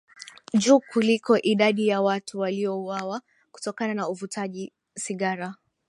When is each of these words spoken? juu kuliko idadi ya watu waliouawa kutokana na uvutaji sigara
juu 0.53 0.79
kuliko 0.79 1.37
idadi 1.43 1.87
ya 1.87 2.01
watu 2.01 2.39
waliouawa 2.39 3.21
kutokana 3.51 3.93
na 3.93 4.07
uvutaji 4.09 4.73
sigara 4.95 5.55